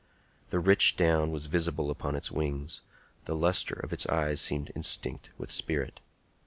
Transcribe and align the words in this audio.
The 0.49 0.59
rich 0.59 0.95
down 0.95 1.29
was 1.29 1.45
visible 1.45 1.91
upon 1.91 2.15
its 2.15 2.31
wings; 2.31 2.81
the 3.25 3.35
lustre 3.35 3.75
of 3.83 3.93
its 3.93 4.07
eyes 4.07 4.41
seemed 4.41 4.71
instinct 4.75 5.29
with 5.37 5.51
spirit. 5.51 5.99